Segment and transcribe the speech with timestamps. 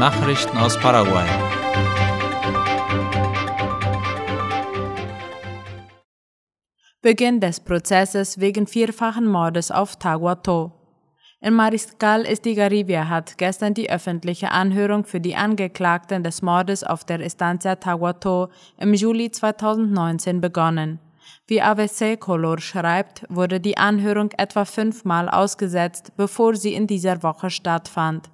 [0.00, 1.26] Nachrichten aus Paraguay.
[7.02, 10.72] Beginn des Prozesses wegen vierfachen Mordes auf Taguato.
[11.42, 17.20] In Mariscal Estigarribia hat gestern die öffentliche Anhörung für die Angeklagten des Mordes auf der
[17.20, 18.48] Estancia Taguato
[18.78, 20.98] im Juli 2019 begonnen.
[21.46, 27.50] Wie AVC Color schreibt, wurde die Anhörung etwa fünfmal ausgesetzt, bevor sie in dieser Woche
[27.50, 28.30] stattfand.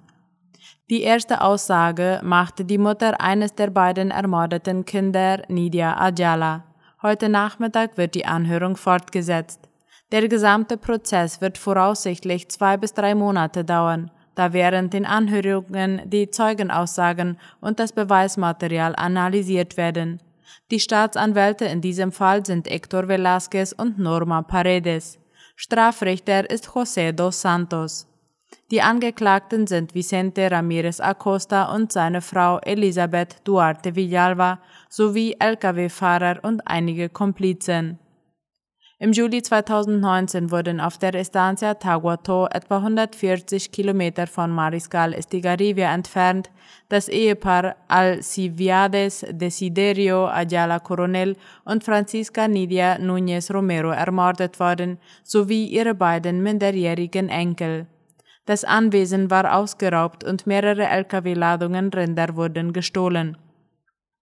[0.89, 6.63] Die erste Aussage machte die Mutter eines der beiden ermordeten Kinder, Nidia Ajala.
[7.01, 9.67] Heute Nachmittag wird die Anhörung fortgesetzt.
[10.13, 16.31] Der gesamte Prozess wird voraussichtlich zwei bis drei Monate dauern, da während den Anhörungen die
[16.31, 20.21] Zeugenaussagen und das Beweismaterial analysiert werden.
[20.71, 25.19] Die Staatsanwälte in diesem Fall sind Hector Velázquez und Norma Paredes.
[25.57, 28.07] Strafrichter ist José dos Santos.
[28.69, 36.61] Die Angeklagten sind Vicente Ramírez Acosta und seine Frau Elisabeth Duarte Villalba sowie Lkw-Fahrer und
[36.65, 37.97] einige Komplizen.
[38.99, 46.49] Im Juli 2019 wurden auf der Estancia Taguato, etwa 140 Kilometer von Mariscal Estigarribia entfernt,
[46.89, 55.93] das Ehepaar Alciviades Desiderio Ayala Coronel und Francisca Nidia Núñez Romero ermordet worden, sowie ihre
[55.93, 57.85] beiden minderjährigen Enkel.
[58.47, 63.37] Das Anwesen war ausgeraubt und mehrere Lkw-Ladungen Rinder wurden gestohlen.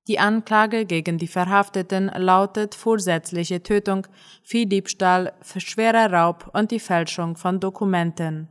[0.07, 4.07] Die Anklage gegen die Verhafteten lautet vorsätzliche Tötung,
[4.43, 8.49] Viehdiebstahl, schwerer Raub und die Fälschung von Dokumenten.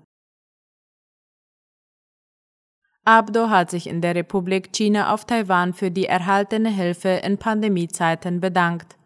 [3.04, 8.40] Abdo hat sich in der Republik China auf Taiwan für die erhaltene Hilfe in Pandemiezeiten
[8.40, 8.96] bedankt.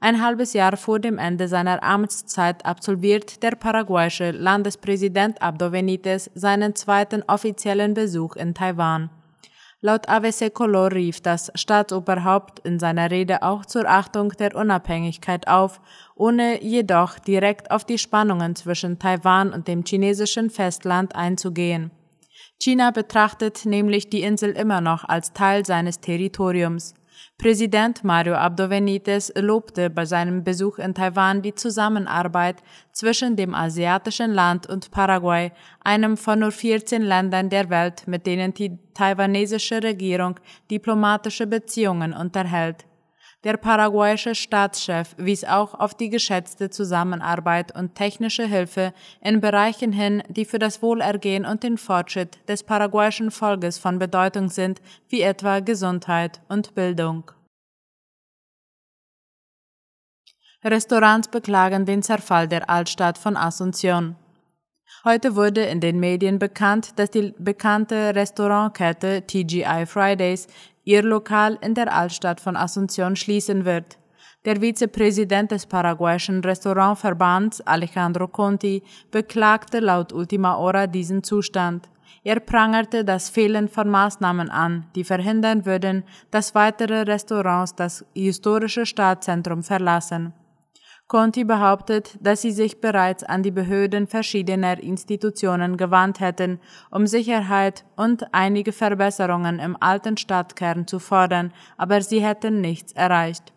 [0.00, 6.74] Ein halbes Jahr vor dem Ende seiner Amtszeit absolviert der paraguayische Landespräsident Abdo Benitez seinen
[6.74, 9.10] zweiten offiziellen Besuch in Taiwan.
[9.80, 15.78] Laut AVC Color rief das Staatsoberhaupt in seiner Rede auch zur Achtung der Unabhängigkeit auf,
[16.14, 21.90] ohne jedoch direkt auf die Spannungen zwischen Taiwan und dem chinesischen Festland einzugehen.
[22.58, 26.94] China betrachtet nämlich die Insel immer noch als Teil seines Territoriums.
[27.36, 32.62] Präsident Mario Abdo Benitez lobte bei seinem Besuch in Taiwan die Zusammenarbeit
[32.92, 35.50] zwischen dem asiatischen Land und Paraguay,
[35.82, 40.38] einem von nur 14 Ländern der Welt, mit denen die taiwanesische Regierung
[40.70, 42.86] diplomatische Beziehungen unterhält.
[43.44, 50.22] Der paraguayische Staatschef wies auch auf die geschätzte Zusammenarbeit und technische Hilfe in Bereichen hin,
[50.28, 55.60] die für das Wohlergehen und den Fortschritt des paraguayischen Volkes von Bedeutung sind, wie etwa
[55.60, 57.30] Gesundheit und Bildung.
[60.64, 64.14] Restaurants beklagen den Zerfall der Altstadt von Asunción.
[65.04, 70.46] Heute wurde in den Medien bekannt, dass die bekannte Restaurantkette TGI Fridays
[70.84, 73.98] ihr Lokal in der Altstadt von Asunción schließen wird.
[74.44, 81.88] Der Vizepräsident des paraguayischen Restaurantverbands Alejandro Conti beklagte laut Ultima Hora diesen Zustand.
[82.24, 88.86] Er prangerte das Fehlen von Maßnahmen an, die verhindern würden, dass weitere Restaurants das historische
[88.86, 90.32] Stadtzentrum verlassen.
[91.14, 96.58] Conti behauptet, dass sie sich bereits an die Behörden verschiedener Institutionen gewandt hätten,
[96.90, 103.52] um Sicherheit und einige Verbesserungen im alten Stadtkern zu fordern, aber sie hätten nichts erreicht.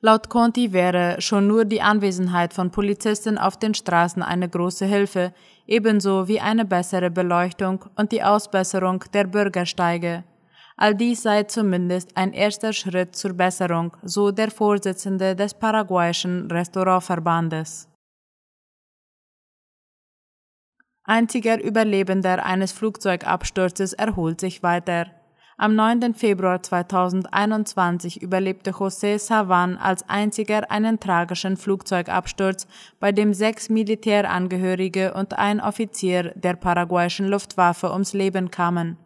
[0.00, 5.32] Laut Conti wäre schon nur die Anwesenheit von Polizisten auf den Straßen eine große Hilfe,
[5.68, 10.24] ebenso wie eine bessere Beleuchtung und die Ausbesserung der Bürgersteige.
[10.76, 17.88] All dies sei zumindest ein erster Schritt zur Besserung, so der Vorsitzende des paraguayischen Restaurantverbandes.
[21.04, 25.06] Einziger Überlebender eines Flugzeugabsturzes erholt sich weiter.
[25.58, 26.14] Am 9.
[26.14, 32.66] Februar 2021 überlebte José Savan als einziger einen tragischen Flugzeugabsturz,
[32.98, 38.96] bei dem sechs Militärangehörige und ein Offizier der paraguayischen Luftwaffe ums Leben kamen.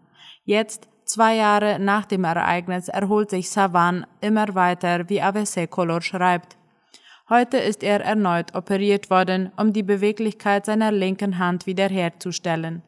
[0.44, 6.56] Jetzt, Zwei Jahre nach dem Ereignis erholt sich Savan immer weiter, wie AVC Color schreibt.
[7.30, 12.82] Heute ist er erneut operiert worden, um die Beweglichkeit seiner linken Hand wiederherzustellen.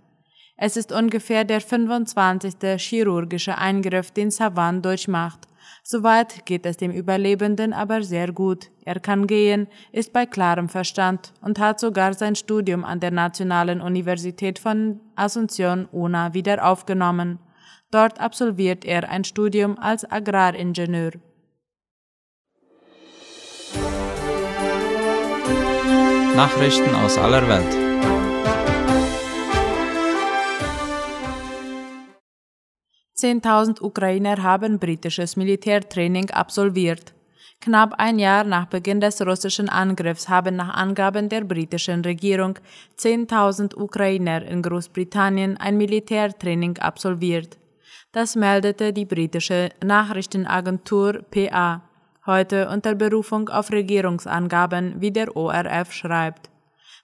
[0.57, 2.55] Es ist ungefähr der 25.
[2.79, 5.47] chirurgische Eingriff, den Savan durchmacht.
[5.85, 8.69] Soweit geht es dem Überlebenden aber sehr gut.
[8.85, 13.81] Er kann gehen, ist bei klarem Verstand und hat sogar sein Studium an der Nationalen
[13.81, 17.39] Universität von Asunción UNA wieder aufgenommen.
[17.91, 21.13] Dort absolviert er ein Studium als Agraringenieur.
[26.37, 27.89] Nachrichten aus aller Welt.
[33.17, 37.15] 10.000 Ukrainer haben britisches Militärtraining absolviert.
[37.61, 42.61] Knapp ein Jahr nach Beginn des russischen Angriffs haben nach Angaben der britischen Regierung
[42.97, 47.59] 10.000 Ukrainer in Großbritannien ein Militärtraining absolviert.
[48.19, 51.83] Das meldete die britische Nachrichtenagentur PA
[52.27, 56.51] heute unter Berufung auf Regierungsangaben, wie der ORF schreibt.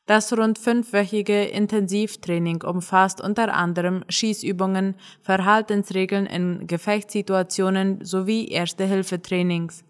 [0.07, 9.85] Das rund fünfwöchige Intensivtraining umfasst unter anderem Schießübungen, Verhaltensregeln in Gefechtssituationen sowie Erste-Hilfe-Trainings.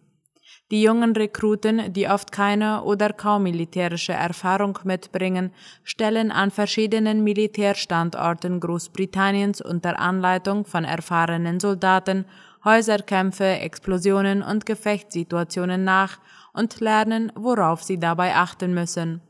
[0.71, 5.53] Die jungen Rekruten, die oft keine oder kaum militärische Erfahrung mitbringen,
[5.83, 12.25] stellen an verschiedenen Militärstandorten Großbritanniens unter Anleitung von erfahrenen Soldaten
[12.65, 16.19] Häuserkämpfe, Explosionen und Gefechtssituationen nach
[16.55, 19.21] und lernen, worauf sie dabei achten müssen.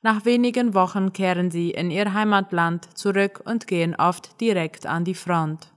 [0.00, 5.16] Nach wenigen Wochen kehren sie in ihr Heimatland zurück und gehen oft direkt an die
[5.16, 5.72] Front.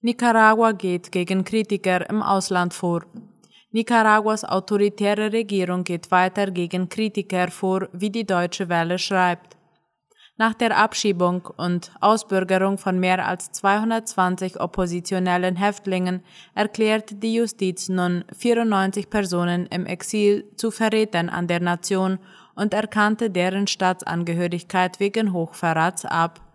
[0.00, 3.02] Nicaragua geht gegen Kritiker im Ausland vor.
[3.72, 9.56] Nicaraguas autoritäre Regierung geht weiter gegen Kritiker vor, wie die Deutsche Welle schreibt.
[10.36, 16.22] Nach der Abschiebung und Ausbürgerung von mehr als 220 oppositionellen Häftlingen
[16.54, 22.20] erklärt die Justiz nun 94 Personen im Exil zu Verrätern an der Nation
[22.54, 26.47] und erkannte deren Staatsangehörigkeit wegen Hochverrats ab.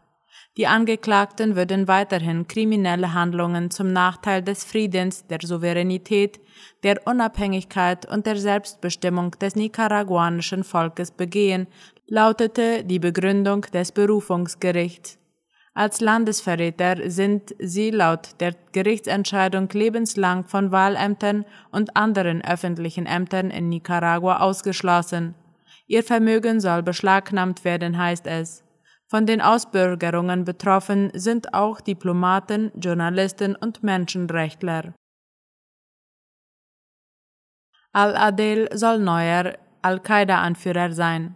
[0.55, 6.39] Die Angeklagten würden weiterhin kriminelle Handlungen zum Nachteil des Friedens, der Souveränität,
[6.83, 11.65] der Unabhängigkeit und der Selbstbestimmung des nicaraguanischen Volkes begehen,
[12.07, 15.17] lautete die Begründung des Berufungsgerichts.
[15.73, 23.69] Als Landesverräter sind sie laut der Gerichtsentscheidung lebenslang von Wahlämtern und anderen öffentlichen Ämtern in
[23.69, 25.33] Nicaragua ausgeschlossen.
[25.88, 28.63] Ihr Vermögen soll beschlagnahmt werden, heißt es.
[29.13, 34.95] Von den Ausbürgerungen betroffen sind auch Diplomaten, Journalisten und Menschenrechtler.
[37.92, 41.36] Al-Adel soll neuer Al-Qaida-Anführer sein.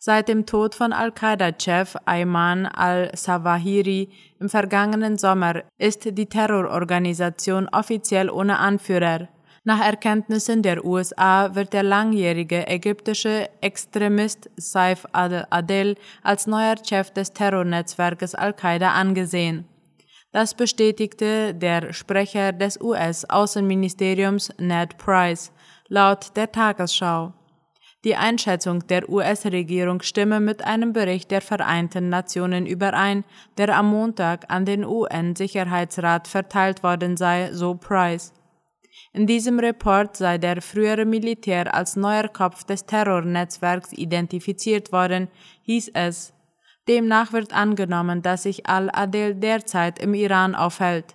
[0.00, 8.58] Seit dem Tod von Al-Qaida-Chef Ayman al-Sawahiri im vergangenen Sommer ist die Terrororganisation offiziell ohne
[8.58, 9.28] Anführer.
[9.66, 17.32] Nach Erkenntnissen der USA wird der langjährige ägyptische Extremist Saif al-Adel als neuer Chef des
[17.32, 19.64] Terrornetzwerkes Al-Qaida angesehen.
[20.32, 25.50] Das bestätigte der Sprecher des US-Außenministeriums Ned Price
[25.88, 27.32] laut der Tagesschau.
[28.04, 33.24] Die Einschätzung der US-Regierung stimme mit einem Bericht der Vereinten Nationen überein,
[33.56, 38.34] der am Montag an den UN-Sicherheitsrat verteilt worden sei, so Price.
[39.14, 45.28] In diesem Report sei der frühere Militär als neuer Kopf des Terrornetzwerks identifiziert worden,
[45.62, 46.34] hieß es.
[46.88, 51.14] Demnach wird angenommen, dass sich al-Adel derzeit im Iran aufhält.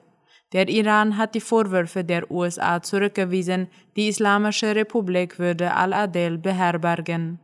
[0.53, 3.67] Der Iran hat die Vorwürfe der USA zurückgewiesen,
[3.97, 7.39] die Islamische Republik würde al-Adel beherbergen.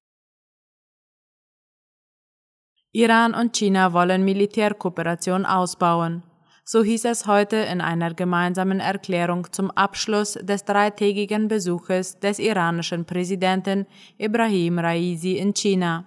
[2.93, 6.23] Iran und China wollen Militärkooperation ausbauen.
[6.67, 13.05] So hieß es heute in einer gemeinsamen Erklärung zum Abschluss des dreitägigen Besuches des iranischen
[13.05, 13.85] Präsidenten
[14.17, 16.05] Ibrahim Raisi in China.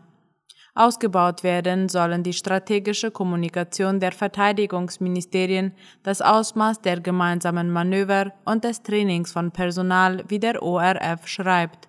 [0.74, 8.82] Ausgebaut werden sollen die strategische Kommunikation der Verteidigungsministerien, das Ausmaß der gemeinsamen Manöver und des
[8.82, 11.87] Trainings von Personal, wie der ORF schreibt.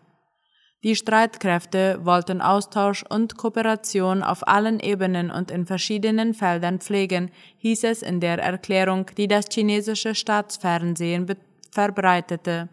[0.84, 7.84] Die Streitkräfte wollten Austausch und Kooperation auf allen Ebenen und in verschiedenen Feldern pflegen, hieß
[7.84, 11.36] es in der Erklärung, die das chinesische Staatsfernsehen
[11.72, 12.70] verbreitete.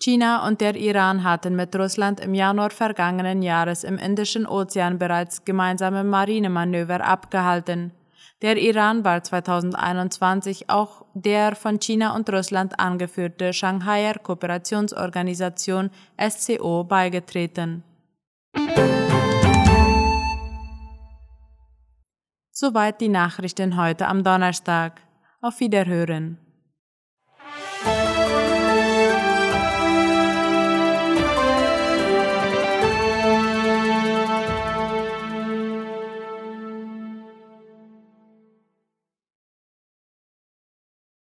[0.00, 5.44] China und der Iran hatten mit Russland im Januar vergangenen Jahres im Indischen Ozean bereits
[5.44, 7.92] gemeinsame Marinemanöver abgehalten.
[8.42, 17.82] Der Iran war 2021 auch der von China und Russland angeführte Shanghaier Kooperationsorganisation SCO beigetreten.
[22.50, 25.00] Soweit die Nachrichten heute am Donnerstag.
[25.40, 26.47] Auf Wiederhören.